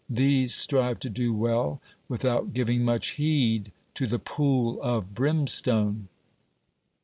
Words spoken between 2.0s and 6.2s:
without giving much heed to the pool of brimstone.